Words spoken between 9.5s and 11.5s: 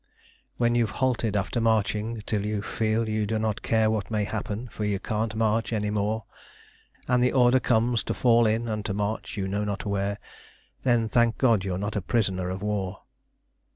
not where, Then thank